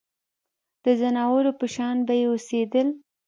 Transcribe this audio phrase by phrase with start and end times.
[0.83, 2.87] د ځناورو په شان به یې اوسېدل.